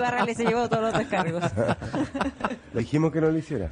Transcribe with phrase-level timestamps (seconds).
[0.00, 1.42] Barrales se llevó todos los descargos.
[2.74, 3.70] Le dijimos que no lo hiciera.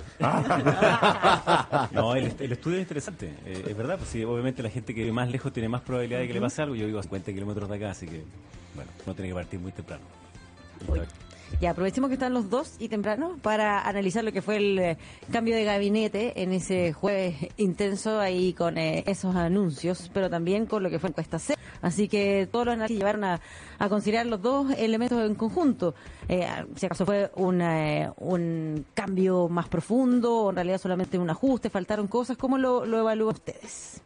[1.93, 5.13] no, el, estudio es interesante, eh, es verdad, pues sí, obviamente la gente que vive
[5.13, 6.75] más lejos tiene más probabilidad de que le pase algo.
[6.75, 8.25] Yo vivo a 50 kilómetros de acá, así que,
[8.75, 10.05] bueno, no tiene que partir muy temprano.
[11.61, 14.99] Ya, aprovechemos que están los dos y temprano para analizar lo que fue el eh,
[15.33, 20.85] cambio de gabinete en ese jueves intenso ahí con eh, esos anuncios, pero también con
[20.85, 21.57] lo que fue encuesta C.
[21.83, 23.41] Así que todos los análisis llevaron a,
[23.89, 25.95] considerar los dos elementos en conjunto.
[26.29, 32.07] Eh, si acaso fue un cambio más profundo o en realidad solamente un ajuste, faltaron
[32.07, 34.03] cosas, ¿cómo lo, lo evalúan ustedes?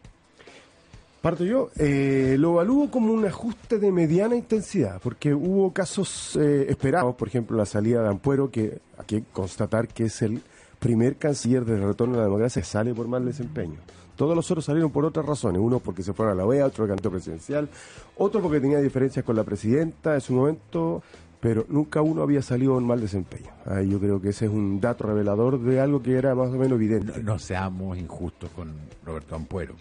[1.23, 6.67] Parto yo, eh, lo evalúo como un ajuste de mediana intensidad, porque hubo casos eh,
[6.69, 10.43] esperados, por ejemplo, la salida de Ampuero, que hay que constatar que es el
[10.81, 13.77] primer canciller de retorno a la democracia sale por mal desempeño.
[14.17, 16.89] Todos los otros salieron por otras razones, uno porque se fueron a la OEA, otro
[16.89, 17.69] candidato presidencial,
[18.17, 21.05] otro porque tenía diferencias con la presidenta en su momento,
[21.39, 23.53] pero nunca uno había salido en mal desempeño.
[23.89, 26.73] yo creo que ese es un dato revelador de algo que era más o menos
[26.73, 27.23] evidente.
[27.23, 28.75] No seamos injustos con
[29.05, 29.77] Roberto Ampuero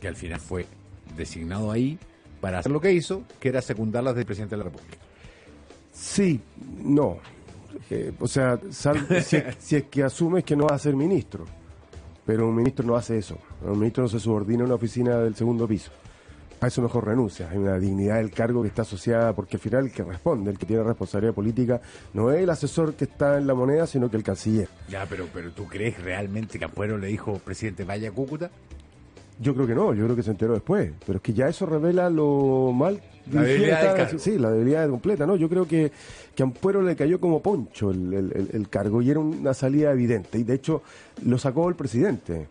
[0.00, 0.66] que al final fue
[1.16, 1.98] designado ahí
[2.40, 4.98] para hacer lo que hizo, que era secundar las del presidente de la República.
[5.92, 6.40] Sí,
[6.82, 7.18] no.
[7.90, 11.44] Eh, o sea, si, es, que asumes que no va a ser ministro,
[12.24, 13.38] pero un ministro no hace eso.
[13.62, 15.90] Un ministro no se subordina a una oficina del segundo piso.
[16.60, 17.50] A eso mejor renuncia.
[17.50, 20.58] Hay una dignidad del cargo que está asociada, porque al final el que responde, el
[20.58, 21.80] que tiene responsabilidad política,
[22.14, 24.68] no es el asesor que está en la moneda, sino que el canciller.
[24.88, 28.50] Ya, pero, pero ¿tú crees realmente que Apuero le dijo, presidente, vaya a Cúcuta?
[29.38, 30.92] Yo creo que no, yo creo que se enteró después.
[31.04, 33.00] Pero es que ya eso revela lo mal.
[33.30, 35.36] La debilidad Sí, la debilidad completa, ¿no?
[35.36, 35.90] Yo creo que,
[36.34, 40.38] que a Ampuero le cayó como poncho el, cargo y era una salida evidente.
[40.38, 40.82] Y de hecho
[41.24, 42.48] lo sacó el presidente.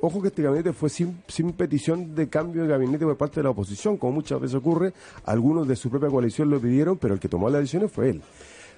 [0.00, 3.44] ojo que este gabinete fue sin, sin petición de cambio de gabinete por parte de
[3.44, 4.92] la oposición, como muchas veces ocurre.
[5.24, 8.22] Algunos de su propia coalición lo pidieron, pero el que tomó las decisiones fue él.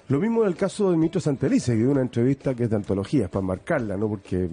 [0.07, 2.75] Lo mismo en el caso del ministro Santelice, que dio una entrevista que es de
[2.75, 4.07] antología, para marcarla, ¿no?
[4.07, 4.47] Porque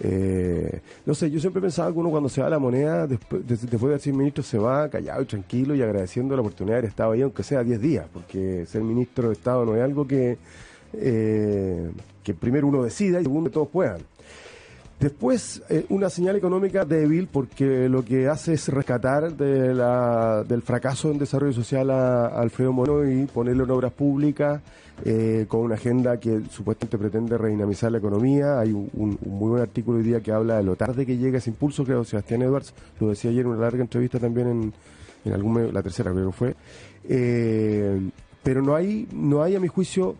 [0.00, 3.92] eh, no sé, yo siempre pensaba que uno cuando se va la moneda, después, después
[3.92, 7.12] de ser ministro, se va callado y tranquilo y agradeciendo la oportunidad de haber estado
[7.12, 10.36] ahí, aunque sea 10 días, porque ser ministro de Estado no es algo que,
[10.92, 11.90] eh,
[12.22, 14.00] que primero uno decida y segundo todos puedan.
[14.98, 20.62] Después, eh, una señal económica débil porque lo que hace es rescatar de la, del
[20.62, 24.62] fracaso en desarrollo social a, Alfredo Mono y ponerlo en obras públicas
[25.04, 28.58] eh, con una agenda que supuestamente pretende redinamizar la economía.
[28.58, 31.50] Hay un, muy buen artículo hoy día que habla de lo tarde que llega ese
[31.50, 34.72] impulso, creo Sebastián Edwards lo decía ayer en una larga entrevista también en,
[35.26, 36.54] en algún la tercera creo que fue.
[37.06, 38.00] Eh,
[38.42, 40.16] pero no hay, no hay a mi juicio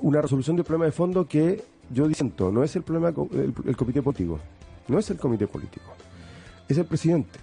[0.00, 4.02] una resolución del problema de fondo que yo diciendo, no es el problema el, comité
[4.02, 4.38] político,
[4.88, 5.92] no es el comité político,
[6.68, 7.38] es el presidente,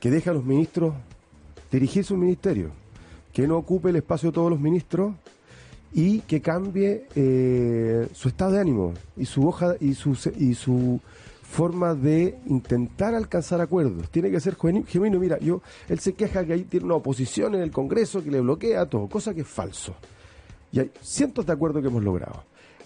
[0.00, 0.94] que deja a los ministros
[1.70, 2.70] dirigir su ministerio,
[3.32, 5.14] que no ocupe el espacio de todos los ministros
[5.92, 11.00] y que cambie eh, su estado de ánimo y su hoja y su y su
[11.52, 14.08] forma de intentar alcanzar acuerdos.
[14.10, 15.18] Tiene que ser genuino.
[15.18, 18.40] Mira, yo él se queja que ahí tiene una oposición en el Congreso que le
[18.40, 19.94] bloquea todo, cosa que es falso.
[20.72, 22.42] Y hay cientos de acuerdos que hemos logrado.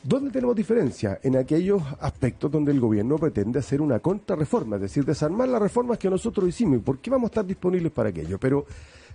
[0.07, 1.19] ¿Dónde tenemos diferencia?
[1.21, 5.99] En aquellos aspectos donde el gobierno pretende hacer una contrarreforma, es decir, desarmar las reformas
[5.99, 6.77] que nosotros hicimos.
[6.77, 8.39] ¿Y por qué vamos a estar disponibles para aquello?
[8.39, 8.67] Pero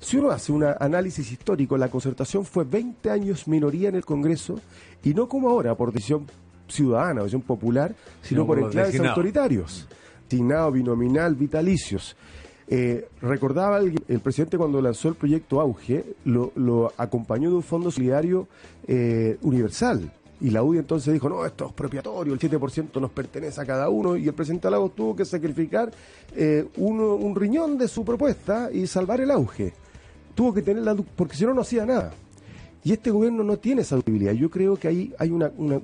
[0.02, 4.60] si uno hace un análisis histórico, la concertación fue 20 años minoría en el Congreso
[5.02, 6.28] y no como ahora, por decisión
[6.68, 9.88] ciudadana, decisión popular, sino por, enclaves autoritarios.
[10.28, 12.18] Tignado, binominal, vitalicios.
[12.68, 18.50] Eh, recordaba el, presidente cuando lanzó el proyecto Auge, lo, acompañó de un fondo solidario
[18.88, 23.62] eh, universal y la UDI entonces dijo, no, esto es propiatorio, el 7% nos pertenece
[23.62, 25.92] a cada uno, y el presidente Lagos tuvo que sacrificar
[26.36, 29.74] eh, uno, un riñón de su propuesta y salvar el auge.
[30.34, 32.12] Tuvo que tener la porque si no, no hacía nada.
[32.84, 34.34] Y este gobierno no tiene esa ductilidad.
[34.34, 35.80] Yo creo que ahí hay una, una,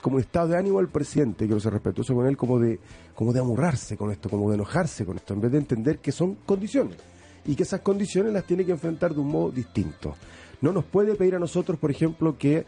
[0.00, 2.78] como un estado de ánimo al presidente, que se respetuoso con él, como de,
[3.16, 6.12] como de amurrarse con esto, como de enojarse con esto, en vez de entender que
[6.12, 6.96] son condiciones
[7.44, 10.14] y que esas condiciones las tiene que enfrentar de un modo distinto
[10.60, 12.66] no nos puede pedir a nosotros, por ejemplo, que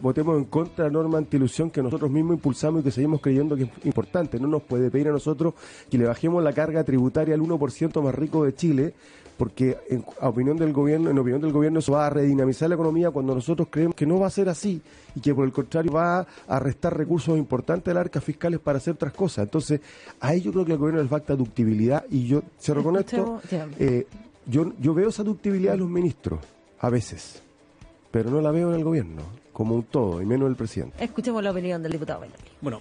[0.00, 3.56] votemos en contra de la norma antilusión que nosotros mismos impulsamos y que seguimos creyendo
[3.56, 4.38] que es importante.
[4.38, 5.54] No nos puede pedir a nosotros
[5.90, 8.94] que le bajemos la carga tributaria al 1% más rico de Chile,
[9.38, 13.10] porque en opinión del gobierno, en opinión del gobierno eso va a redinamizar la economía
[13.10, 14.82] cuando nosotros creemos que no va a ser así
[15.14, 18.76] y que por el contrario va a restar recursos importantes de las arcas fiscales para
[18.76, 19.44] hacer otras cosas.
[19.44, 19.80] Entonces,
[20.20, 23.40] a ello creo que el gobierno le falta ductibilidad y yo se con esto.
[23.78, 24.06] Eh,
[24.46, 26.40] yo, yo veo esa ductibilidad de los ministros
[26.82, 27.42] a veces,
[28.10, 31.02] pero no la veo en el gobierno, como un todo, y menos el presidente.
[31.02, 32.24] Escuchemos la opinión del diputado
[32.60, 32.80] Bueno,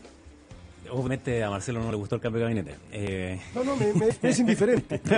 [0.90, 2.76] obviamente a Marcelo no le gustó el cambio de gabinete.
[2.92, 3.40] Eh...
[3.56, 3.94] No, no, me,
[4.30, 5.02] es indiferente.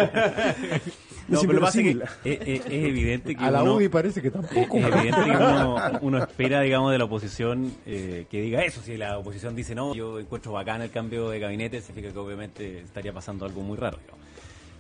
[1.26, 3.64] No, Es pero lo que pasa es que es, es- es evidente que A la
[3.64, 4.78] uno, UDI parece que tampoco.
[4.78, 8.82] es evidente que uno, uno espera, digamos, de la oposición eh, que diga eso.
[8.82, 12.82] Si la oposición dice no, yo encuentro bacán el cambio de gabinete, significa que obviamente
[12.82, 14.00] estaría pasando algo muy raro.
[14.02, 14.20] digamos.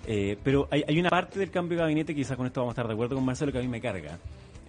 [0.05, 2.73] Eh, pero hay, hay una parte del cambio de gabinete, quizás con esto vamos a
[2.73, 4.19] estar de acuerdo con Marcelo, que a mí me carga,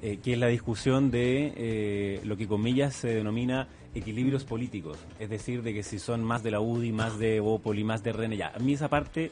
[0.07, 4.99] eh, que es la discusión de eh, lo que comillas se denomina equilibrios políticos.
[5.19, 8.13] Es decir, de que si son más de la UDI, más de Bópoli, más de
[8.13, 8.53] René, ya.
[8.55, 9.31] A mí esa parte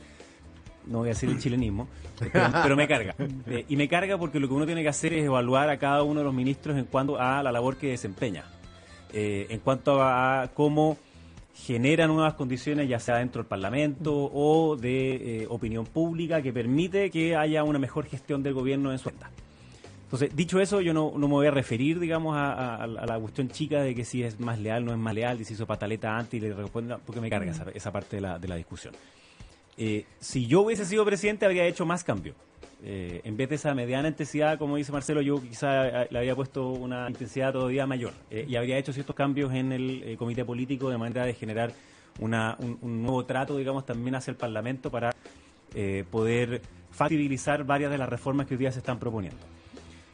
[0.86, 1.88] no voy a decir el chilenismo,
[2.18, 3.14] pero, pero me carga.
[3.46, 6.02] Eh, y me carga porque lo que uno tiene que hacer es evaluar a cada
[6.04, 8.44] uno de los ministros en cuanto a la labor que desempeña,
[9.12, 10.96] en cuanto a cómo
[11.54, 17.10] generan nuevas condiciones, ya sea dentro del Parlamento o de eh, opinión pública, que permite
[17.10, 19.30] que haya una mejor gestión del gobierno en su cuenta.
[20.04, 23.18] Entonces, dicho eso, yo no, no me voy a referir, digamos, a, a- a la
[23.18, 25.66] cuestión chica de que si es más leal, no es más leal, y si hizo
[25.66, 28.56] pataleta antes y le responde, porque me carga esa, esa parte de la, de la
[28.56, 28.94] discusión.
[29.78, 32.34] Eh, si yo hubiese sido presidente, habría hecho más cambio.
[32.84, 36.34] Eh, en vez de esa mediana intensidad, como dice Marcelo, yo quizá eh, le habría
[36.34, 40.90] puesto una intensidad todavía mayor eh, y habría hecho ciertos cambios en el comité político
[40.90, 41.72] de manera de generar
[42.18, 42.30] un,
[42.82, 45.14] nuevo trato, digamos, también hacia el Parlamento para
[46.10, 49.40] poder factibilizar varias de las reformas que hoy día se están proponiendo.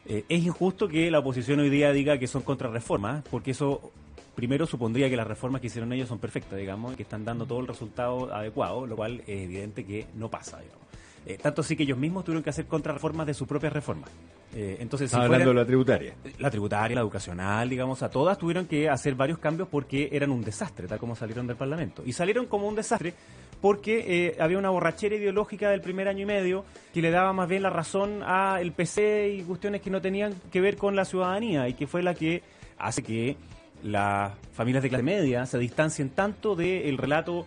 [0.06, 3.90] Es injusto que la oposición hoy día diga que son contrarreformas, porque eso
[4.36, 7.44] primero supondría que las reformas que hicieron ellos son perfectas, digamos, y que están dando
[7.44, 10.88] todo el resultado adecuado, lo cual es evidente que no pasa, digamos.
[11.28, 14.08] Eh, tanto así que ellos mismos tuvieron que hacer contrarreformas de sus propias reformas.
[14.54, 16.14] Eh, entonces, si hablando de la tributaria.
[16.38, 20.42] la tributaria, la educacional, digamos, a todas tuvieron que hacer varios cambios porque eran un
[20.42, 22.02] desastre, tal como salieron del Parlamento.
[22.06, 23.12] Y salieron como un desastre
[23.60, 26.64] porque eh, había una borrachera ideológica del primer año y medio
[26.94, 30.32] que le daba más bien la razón a el PC y cuestiones que no tenían
[30.50, 32.42] que ver con la ciudadanía y que fue la que
[32.78, 33.36] hace que
[33.82, 37.44] las familias de clase media se distancien tanto del relato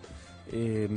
[0.52, 0.88] eh,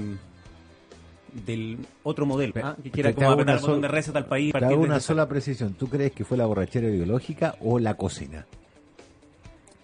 [1.46, 2.76] del otro modelo, ¿ah?
[2.82, 4.54] que quiera como apretar sola- de reset al país.
[4.54, 5.74] Te hago una sola precisión.
[5.74, 8.46] ¿Tú crees que fue la borrachera ideológica o la cocina?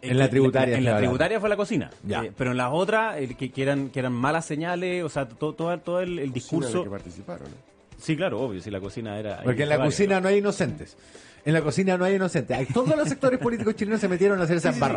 [0.01, 1.91] En la tributaria En la tributaria fue la cocina.
[2.03, 2.23] Ya.
[2.23, 5.27] Eh, pero en las otras, el que, que eran, que eran malas señales, o sea,
[5.27, 6.83] todo, todo, todo el, el discurso.
[6.83, 7.47] que participaron.
[7.47, 7.51] ¿eh?
[7.99, 9.41] Sí, claro, obvio, si la cocina era.
[9.43, 10.21] Porque en la varias, cocina ¿no?
[10.21, 10.97] no hay inocentes.
[11.45, 12.57] En la cocina no hay inocentes.
[12.57, 14.87] Hay- Todos los sectores políticos chilenos se metieron a hacer esa Sí, sí, sí.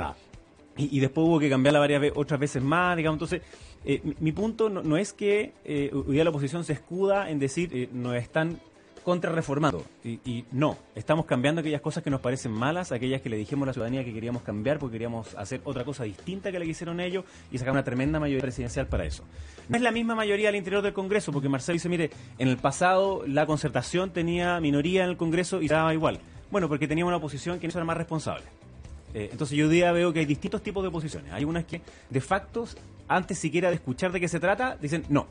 [0.76, 3.16] Y, después hubo que cambiarla varias ve- otras veces más, digamos.
[3.16, 3.42] Entonces,
[3.84, 7.70] eh, mi, punto no, es que eh, hoy día la oposición se escuda en decir
[7.72, 8.58] eh, nos están
[9.04, 9.84] contrarreformando.
[10.02, 13.64] Y, y no, estamos cambiando aquellas cosas que nos parecen malas, aquellas que le dijimos
[13.64, 16.70] a la ciudadanía que queríamos cambiar porque queríamos hacer otra cosa distinta que la que
[16.70, 19.22] hicieron ellos y sacar una tremenda mayoría presidencial para eso.
[19.68, 22.56] No es la misma mayoría al interior del Congreso, porque Marcelo dice, mire, en el
[22.56, 26.18] pasado la concertación tenía minoría en el Congreso y daba igual.
[26.50, 28.44] Bueno, porque tenía una oposición que no era más responsable.
[29.14, 31.32] Eh, entonces yo hoy día veo que hay distintos tipos de oposiciones.
[31.32, 31.80] Hay unas que,
[32.10, 32.66] de facto,
[33.08, 35.26] antes siquiera de escuchar de qué se trata, dicen no.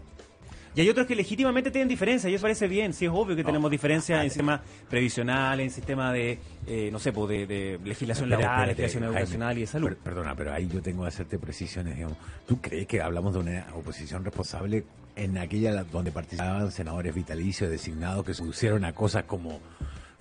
[0.75, 3.43] Y hay otros que legítimamente tienen diferencias, y eso parece bien, sí es obvio que
[3.43, 4.59] tenemos diferencias en sistema
[4.89, 9.57] previsional, en sistema de, eh, no sé, pues de, de legislación laboral, legislación Jaime, educacional
[9.59, 9.87] y de salud.
[9.89, 12.17] per- perdona, pero ahí yo tengo que hacerte precisiones, digamos.
[12.47, 14.83] ¿Tú crees que hablamos de una oposición responsable
[15.15, 19.59] en aquella la- donde participaban senadores vitalicios designados que se pusieron a cosas como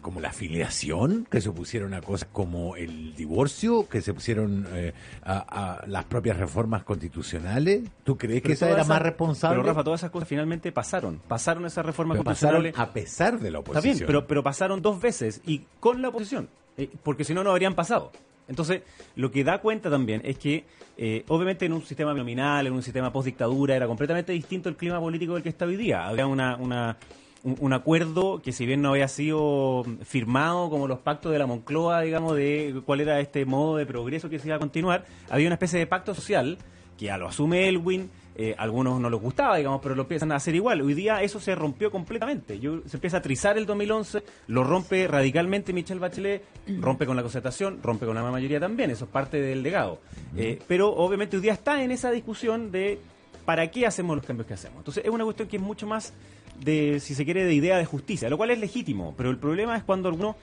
[0.02, 4.93] como la afiliación, que se pusieron a cosas como el divorcio, que se pusieron eh,
[5.22, 7.82] a, a las propias reformas constitucionales.
[8.04, 9.58] ¿Tú crees que esa era más responsable?
[9.60, 11.20] Pero Rafa, todas esas cosas finalmente pasaron.
[11.28, 12.90] Pasaron esas reformas Pero pasaron constitucionales.
[12.90, 13.94] a pesar de la Está oposición.
[13.96, 17.50] bien, pero, pero pasaron dos veces y con la oposición, eh, porque si no, no
[17.50, 18.12] habrían pasado.
[18.48, 18.82] Entonces,
[19.14, 20.65] lo que da cuenta también es que,
[20.98, 24.98] eh, obviamente, en un sistema nominal, en un sistema post-dictadura, era completamente distinto el clima
[25.00, 26.06] político del que está hoy día.
[26.06, 26.96] Había una, una-
[27.44, 31.46] un, un acuerdo que, si bien no había sido firmado como los pactos de la
[31.46, 35.46] Moncloa, digamos, de cuál era este modo de progreso que se iba a continuar, había
[35.46, 36.58] una especie de pacto social
[36.96, 40.37] que ya lo asume Elwin, eh, algunos no les gustaba, digamos, pero lo empiezan a
[40.37, 40.81] hacer igual.
[40.81, 42.58] Hoy día eso se rompió completamente.
[42.58, 46.43] Yo, se empieza a trizar el 2011, lo rompe radicalmente Michelle Bachelet,
[46.81, 50.01] rompe con la concertación, rompe con la mayoría también, eso es parte del legado.
[50.37, 53.01] Eh, pero obviamente hoy día está en esa discusión de
[53.44, 54.79] para qué hacemos los cambios que hacemos.
[54.79, 56.13] Entonces es una cuestión que es mucho más
[56.61, 59.77] de, si se quiere, de idea de justicia, lo cual es legítimo, pero el problema
[59.77, 60.37] es cuando algunos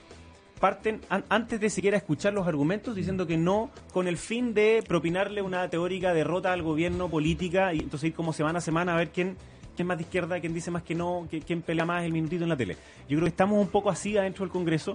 [0.58, 4.84] parten an- antes de siquiera escuchar los argumentos diciendo que no con el fin de
[4.86, 8.96] propinarle una teórica derrota al gobierno política y entonces ir como semana a semana a
[8.98, 9.36] ver quién
[9.74, 12.42] quién más de izquierda, quién dice más que no, qui- quién pelea más el minutito
[12.42, 12.74] en la tele.
[13.08, 14.94] Yo creo que estamos un poco así adentro del Congreso.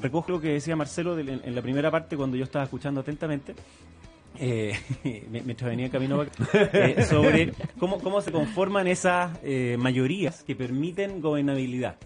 [0.00, 3.54] Recojo lo que decía Marcelo en la primera parte cuando yo estaba escuchando atentamente.
[4.42, 4.72] Eh,
[5.30, 11.20] mientras venía en camino eh, sobre cómo, cómo se conforman esas eh, mayorías que permiten
[11.20, 11.96] gobernabilidad.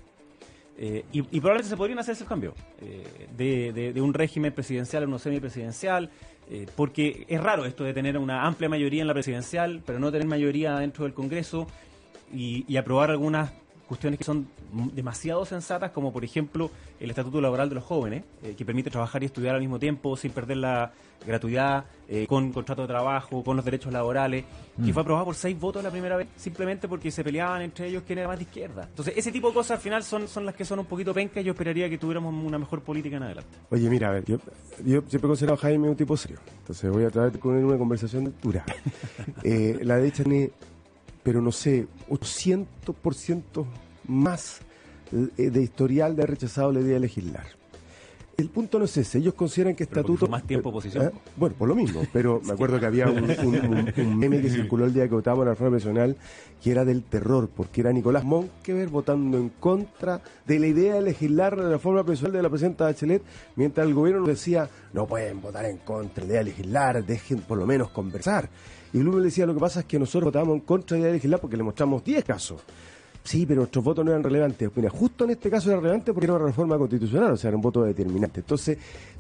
[0.78, 2.52] Eh, y, y probablemente se podrían hacer esos cambios
[2.82, 3.02] eh,
[3.34, 6.10] de, de- un régimen presidencial a uno semipresidencial,
[6.50, 10.12] eh, porque es raro esto de tener una amplia mayoría en la presidencial, pero no
[10.12, 11.66] tener mayoría dentro del Congreso
[12.34, 13.52] y aprobar algunas
[13.86, 14.48] cuestiones que son
[14.92, 19.22] demasiado sensatas, como por ejemplo el Estatuto Laboral de los Jóvenes, eh, que permite trabajar
[19.22, 20.92] y estudiar al mismo tiempo sin perder la
[21.24, 24.44] gratuidad, eh, con contrato de trabajo, con los derechos laborales,
[24.76, 24.92] que mm.
[24.92, 28.18] fue aprobado por seis votos la primera vez, simplemente porque se peleaban entre ellos quién
[28.18, 28.86] era más de izquierda.
[28.88, 31.42] Entonces, ese tipo de cosas al final son, son las que son un poquito pencas
[31.42, 33.50] y yo esperaría que tuviéramos una mejor política en adelante.
[33.70, 34.38] Oye, mira, a ver, yo,
[34.84, 37.64] yo siempre he considerado a Jaime un tipo serio, entonces voy a tratar con él
[37.64, 38.64] una conversación dura.
[39.42, 40.50] eh, la derecha tiene,
[41.26, 43.66] pero no sé, 800%
[44.06, 44.60] más
[45.10, 47.46] eh, de historial de rechazado la idea de legislar
[48.36, 49.18] el punto no es ese.
[49.18, 50.26] Ellos consideran que estatuto.
[50.26, 51.06] más tiempo oposición.
[51.06, 51.10] ¿Eh?
[51.36, 52.02] Bueno, por lo mismo.
[52.12, 55.76] Pero me acuerdo que había un, meme que circuló el día que votábamos la reforma
[55.76, 56.16] nacional
[56.62, 61.02] que era del terror, porque era Nicolás Monkever votando en contra de la idea de
[61.02, 63.22] legislar la reforma personal de la presidenta Bachelet,
[63.56, 67.40] mientras el gobierno decía, no pueden votar en contra de la idea de legislar, dejen
[67.40, 68.48] por lo menos conversar.
[68.92, 71.12] Y Blumen le decía, lo que pasa es que nosotros votábamos en contra de la
[71.12, 72.62] legislar porque le mostramos 10 casos.
[73.26, 74.70] Sí, pero nuestros votos no eran relevantes.
[74.76, 77.56] Mira, justo en este caso era relevante porque era una reforma constitucional, o sea, era
[77.56, 78.40] un voto determinante.
[78.40, 78.78] Entonces,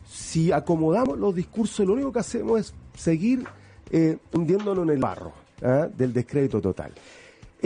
[0.08, 3.44] si acomodamos los discursos, lo único que hacemos es seguir
[3.90, 5.32] eh, hundiéndonos en el barro
[5.62, 5.88] ¿ah?
[5.92, 6.92] del descrédito total.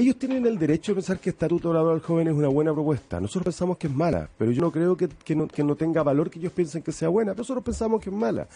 [0.00, 3.20] Ellos tienen el derecho de pensar que el Estatuto Laboral Joven es una buena propuesta.
[3.20, 6.30] Nosotros pensamos que es mala, pero yo no creo que, no, que no tenga valor
[6.30, 7.34] que ellos piensen que sea buena.
[7.34, 8.48] Nosotros pensamos que es mala.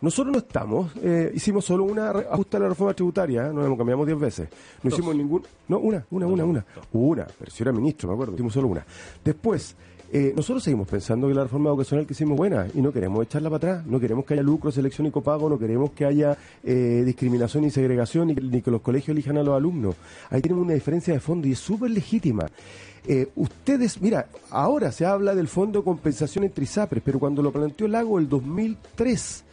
[0.00, 3.52] Nosotros no estamos, eh, hicimos solo una ajuste a la reforma tributaria, ¿eh?
[3.52, 4.48] nos cambiamos diez veces.
[4.82, 6.66] No hicimos ningún, no, una, una, una, una.
[6.92, 8.84] Una, pero si era ministro, me acuerdo, hicimos solo una.
[9.24, 9.76] Después,
[10.10, 13.50] eh, nosotros seguimos pensando que la reforma educacional que hicimos buena y no queremos echarla
[13.50, 17.02] para atrás, no queremos que haya lucro, selección y copago, no queremos que haya eh,
[17.04, 19.96] discriminación y segregación ni, que los colegios elijan a los alumnos.
[20.30, 22.46] Ahí tenemos una diferencia de fondo y es súper legítima.
[23.06, 27.52] Eh, ustedes, mira, ahora se habla del fondo de compensación entre ISAPRES, pero cuando lo
[27.52, 29.44] planteó Lago el 2003,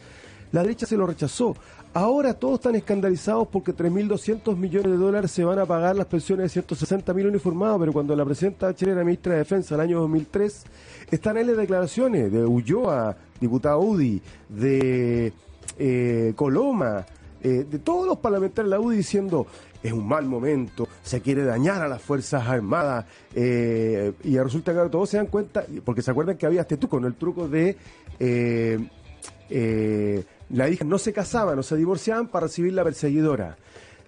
[0.53, 1.55] la derecha se lo rechazó.
[1.95, 6.53] Ahora todos están escandalizados porque 3.200 millones de dólares se van a pagar las pensiones
[6.53, 10.01] de 160.000 uniformados, pero cuando la presidenta Bachelet era ministra de Defensa en el año
[10.01, 10.63] 2003,
[11.09, 15.31] están en las declaraciones de Ulloa, diputado UDI, de
[15.79, 17.05] eh, Coloma,
[17.41, 19.47] eh, de todos los parlamentarios de la UDI diciendo
[19.81, 24.89] es un mal momento, se quiere dañar a las Fuerzas Armadas, eh, y resulta que
[24.89, 27.07] todos se dan cuenta, porque se acuerdan que había este truco, ¿no?
[27.07, 27.77] el truco de...
[30.49, 33.57] la hija no se casaban, no se divorciaban para recibir la perseguidora.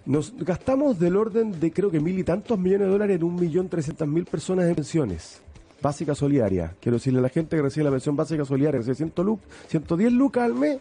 [0.06, 3.34] Nos gastamos del orden de creo que mil y tantos millones de dólares en un
[3.34, 5.40] millón trescientas mil personas en pensiones
[5.80, 6.74] básica solidaria.
[6.80, 9.10] Quiero decirle a la gente que recibe la pensión básica solidaria, recibe
[9.68, 10.78] 110 lucas al mes,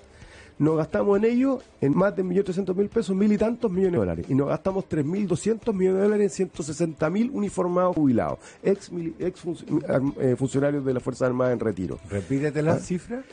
[0.59, 4.25] nos gastamos en ello en más de 1.300.000 pesos, mil y tantos millones de dólares.
[4.29, 9.43] Y nos gastamos 3.200 millones de dólares en 160.000 uniformados jubilados, ex, ex
[10.19, 11.99] eh, funcionarios de la Fuerza Armada en retiro.
[12.09, 12.79] Repítete la ¿Ah?
[12.79, 13.23] cifra.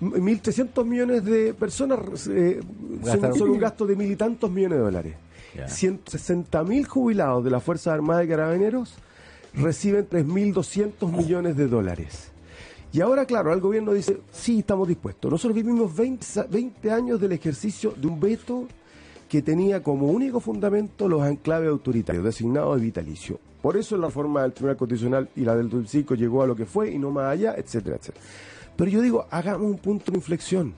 [0.00, 2.60] 1.300 millones de personas eh,
[3.04, 5.14] son, un gasto de mil y tantos millones de dólares.
[5.54, 8.94] 160.000 jubilados de la Fuerza Armada de Carabineros
[9.54, 12.31] reciben 3.200 millones de dólares.
[12.92, 15.30] Y ahora, claro, el gobierno dice, sí, estamos dispuestos.
[15.30, 18.68] Nosotros vivimos 20, años del ejercicio de un veto
[19.30, 23.40] que tenía como único fundamento los enclaves autoritarios, designados de vitalicio.
[23.62, 26.66] Por eso la reforma del Tribunal Constitucional y la del 2005 llegó a lo que
[26.66, 28.22] fue y no más allá, etcétera, etcétera.
[28.76, 30.74] Pero yo digo, hagamos un punto de inflexión.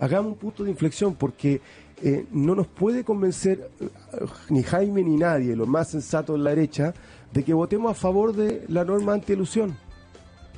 [0.00, 1.60] Hagamos un punto de inflexión porque
[2.02, 3.88] eh, no nos puede convencer eh,
[4.48, 6.92] ni Jaime ni nadie, los más sensatos de la derecha,
[7.32, 9.76] de que votemos a favor de la norma anti-elusión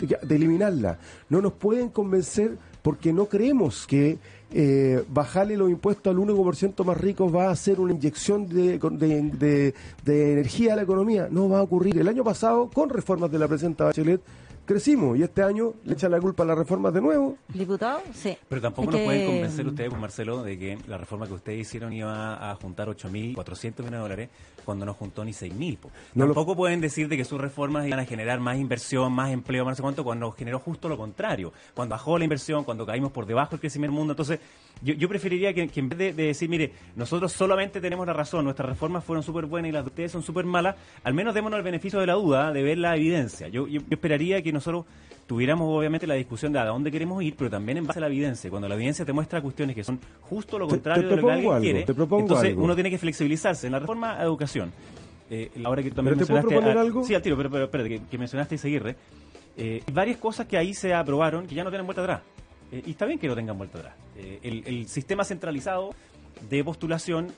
[0.01, 0.99] de eliminarla.
[1.29, 4.19] No nos pueden convencer porque no creemos que
[4.51, 9.75] eh, bajarle los impuestos al 1% más rico va a ser una inyección de, de,
[10.05, 11.29] de, energía a la economía.
[11.31, 11.97] No va a ocurrir.
[11.99, 14.21] El año pasado, con reformas de la presidenta Bachelet,
[14.65, 17.37] crecimos y este año le echan la culpa a las reformas de nuevo.
[17.49, 18.37] Diputado, sí.
[18.49, 21.93] Pero tampoco nos pueden convencer ustedes, pues, Marcelo, de que la reforma que ustedes hicieron
[21.93, 24.29] iba a juntar 8.400 millones de dólares
[24.65, 25.79] cuando no juntó ni 6.000.
[26.15, 29.65] No tampoco pueden decir de que sus reformas iban a generar más inversión, más empleo,
[29.65, 31.53] más no sé cuánto, cuando generó justo lo contrario.
[31.75, 34.13] Cuando bajó la inversión, cuando caímos por debajo del crecimiento del mundo.
[34.13, 34.41] Entonces,
[34.83, 39.05] yo, preferiría que, en vez de, decir, mire, nosotros solamente tenemos la razón, nuestras reformas
[39.05, 42.01] fueron súper buenas y las de ustedes son súper malas, al menos démonos el beneficio
[42.01, 43.49] de la duda, de ver la evidencia.
[43.49, 44.87] Yo, yo esperaría que nosotros
[45.27, 48.09] tuviéramos obviamente la discusión de a dónde queremos ir, pero también en base a la
[48.09, 48.51] evidencia.
[48.51, 51.61] Cuando la evidencia te muestra cuestiones que son justo lo contrario de lo que alguien
[51.61, 53.67] quiere, entonces uno tiene que flexibilizarse.
[53.67, 54.73] En la reforma a educación,
[55.31, 56.55] eh, ahora que también mencionaste...
[56.57, 57.05] algo?
[57.05, 58.97] Sí, al tiro, pero, pero espérate, que, mencionaste Seguirre,
[59.57, 62.21] eh, varias cosas que ahí se aprobaron que ya no tienen vuelta atrás.
[62.71, 63.95] Eh, y está bien que no tengan vuelta atrás.
[64.17, 65.95] Eh, el, el sistema centralizado
[66.49, 67.29] de postulación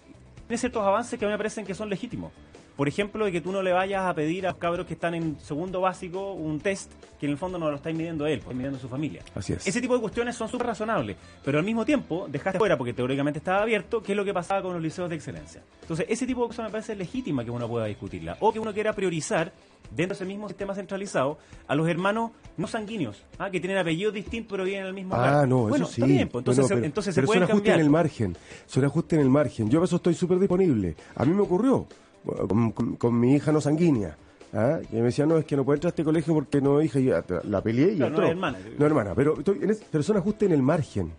[0.46, 2.32] tiene ciertos avances que a mí me parecen que son legítimos
[2.76, 5.14] por ejemplo, de que tú no le vayas a pedir a los cabros que están
[5.14, 6.90] en segundo básico un test
[7.20, 9.22] que en el fondo no lo está midiendo él, está midiendo su familia.
[9.34, 9.66] Así es.
[9.66, 13.38] Ese tipo de cuestiones son súper razonables, pero al mismo tiempo dejaste fuera, porque teóricamente
[13.38, 15.62] estaba abierto, qué es lo que pasaba con los liceos de excelencia.
[15.82, 18.72] Entonces, ese tipo de cosas me parece legítima que uno pueda discutirla, o que uno
[18.74, 19.52] quiera priorizar
[19.90, 21.38] dentro de ese mismo sistema centralizado
[21.68, 23.50] a los hermanos no sanguíneos, ¿ah?
[23.50, 25.34] que tienen apellidos distintos pero vienen al mismo lugar.
[25.34, 26.00] Ah, no, bueno, eso sí.
[26.00, 27.90] está bien, pues, entonces, Bueno, se- pero- entonces pero se pueden son ajustes en el
[27.90, 28.36] margen.
[28.66, 29.70] Son ajustes en el margen.
[29.70, 30.96] Yo a eso estoy súper disponible.
[31.14, 31.86] A mí me ocurrió
[32.24, 34.16] con, con- con mi hija no sanguínea.
[34.52, 34.78] ¿ah?
[34.90, 36.98] Que me decía, no, es que no puede entrar a este colegio porque no hija.
[37.00, 38.24] Y ya, la peleé y Claro, no entró.
[38.26, 38.58] es hermana.
[38.78, 39.14] No hermana.
[39.14, 41.12] Pero, estoy en es- pero son ajustes en el margen.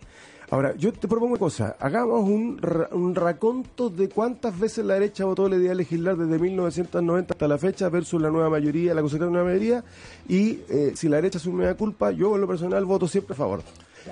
[0.48, 1.74] Ahora, yo te propongo una cosa.
[1.80, 6.16] Hagamos un, ra- un raconto de cuántas veces la derecha votó la idea de legislar
[6.16, 9.82] desde 1990 hasta la fecha versus la nueva mayoría, la consulta de nueva mayoría.
[10.28, 13.36] Y eh, si la derecha asume la culpa, yo en lo personal voto siempre a
[13.36, 13.62] favor.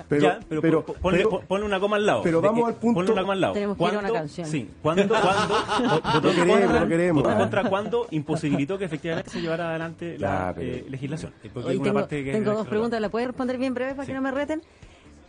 [0.09, 2.21] Pero, ya, pero, pero- ponle, pero- pon- ponle una coma al lado.
[2.23, 3.53] pero vamos al punto- Ponle una coma al lado.
[3.53, 4.47] Tenemos que ir a una ¿Cuándo- canción.
[4.47, 4.69] Sí.
[4.81, 5.07] ¿Cuándo?
[5.07, 5.55] ¿Cuándo?
[6.13, 7.23] votó queremos, queremos.
[7.23, 11.33] contra cuándo imposibilitó que efectivamente se llevara adelante la pero- eh, legislación?
[11.53, 13.91] Porque Hoy hay una tengo, parte que tengo dos preguntas, ¿la puedes responder bien breve
[13.95, 14.11] para Sí.
[14.11, 14.61] que no me reten?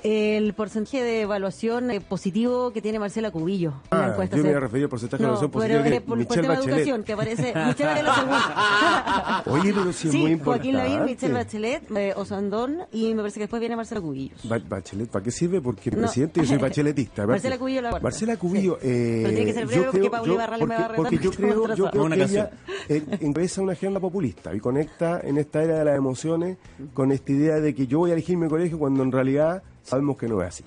[0.08, 4.36] El porcentaje de evaluación eh, positivo que tiene Marcela Cubillo en la Ah, encuesta.
[4.36, 6.00] yo me Se- iba a referir al porcentaje de no, evaluación pero positiva que es
[6.02, 6.68] por, por Michelle de Bachelet.
[6.76, 9.46] educación, que aparece Michelle Bachelet.
[9.46, 10.68] Oye, pero sí es sí, muy importante.
[10.72, 14.48] Joaquín Lavín, Michelle Bachelet, eh, Osandón y me parece que después viene Marcela Cubillos.
[14.48, 15.60] Ba- Bachelet, ¿para qué sirve?
[15.60, 16.02] Porque el No.
[16.02, 17.26] presidente yo soy bacheletista.
[17.26, 18.04] Marcela Cubillo la cuarta.
[18.04, 18.86] Marcela Cubillo, Sí.
[18.88, 20.88] eh, Pero tiene que ser yo breve porque creo- Paula yo- Barrales me va a
[20.88, 22.48] porque- retar Porque yo porque creo, yo creo Una que canción.
[22.88, 26.58] ella eh, encabeza una agenda populista y conecta en esta era de las emociones
[26.94, 30.16] con esta idea de que yo voy a elegir mi colegio cuando en realidad sabemos
[30.18, 30.64] que no es así.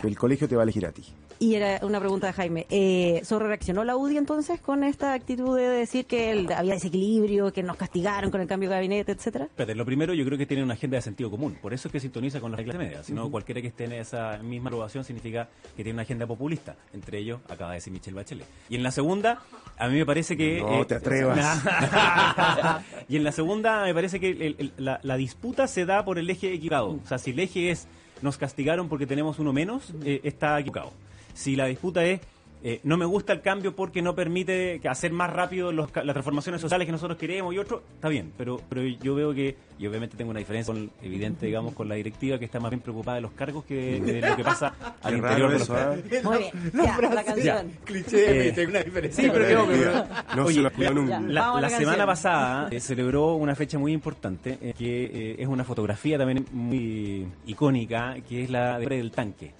[0.00, 1.02] Que el colegio te va a elegir a ti.
[1.40, 2.66] Y era una pregunta de Jaime.
[2.70, 7.52] Eh, ¿Sobre reaccionó la UDI entonces con esta actitud de decir que el- había desequilibrio,
[7.52, 9.46] que nos castigaron con el cambio de gabinete, etcétera?
[9.46, 11.92] Espérate, lo primero yo creo que tiene una agenda de sentido común, por eso es
[11.92, 15.02] que sintoniza con las reglas medias, si no cualquiera que esté en esa misma aprobación
[15.02, 18.46] significa que tiene una agenda populista, entre ellos acaba de decir Michelle Bachelet.
[18.68, 19.40] Y en la segunda,
[19.78, 20.58] a mí me parece que...
[20.58, 21.60] eh, No te atrevas.
[23.08, 26.20] y en la segunda me parece que el- el- la, la disputa se da por
[26.20, 27.88] el eje equivocado, o sea, si el eje es
[28.22, 30.92] nos castigaron porque tenemos uno menos, eh, está equivocado.
[31.34, 32.20] Si la disputa es
[32.64, 36.14] eh, no me gusta el cambio porque no permite hacer más rápido los ca- las
[36.14, 39.86] transformaciones sociales que nosotros queremos y otro, está bien, pero pero yo veo que, y
[39.86, 43.16] obviamente tengo una diferencia con- evidente, digamos, con la directiva que está más bien preocupada
[43.16, 45.98] de los cargos que de, lo que pasa al Qué interior de los eso, cargos.
[46.10, 46.20] ¿eh?
[46.24, 46.52] Muy bien.
[46.84, 47.72] Ya, la canción.
[47.84, 49.24] Cliché, Eh, tengo una diferencia.
[49.24, 50.04] Sí, pero pero-
[50.36, 51.20] no Oye, se lo nunca.
[51.20, 55.48] La, la la semana pasada eh, celebró una fecha muy importante, eh, que eh, es
[55.48, 59.52] una fotografía también muy icónica, que es la de del tanque,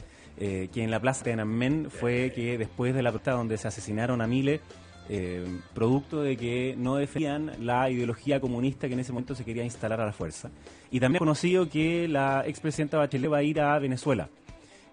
[0.44, 3.68] eh, que en la plaza de Tiananmen fue que después de la protesta donde se
[3.68, 4.61] asesinaron a miles,
[5.09, 9.62] eh, producto de que no defendían la ideología comunista que en ese momento se quería
[9.62, 10.50] instalar a la fuerza.
[10.90, 14.28] Y también conocido que la expresidenta Bachelet va a ir a Venezuela.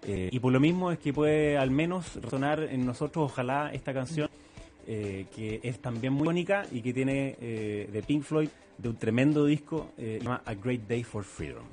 [0.06, 3.92] Eh, y por lo mismo es que puede al menos resonar en nosotros, ojalá, esta
[3.92, 4.30] canción,
[4.86, 8.96] eh, que es también muy icónica y que tiene eh, de Pink Floyd, de un
[8.96, 11.64] tremendo disco, eh, se llama A Great Day for Freedom.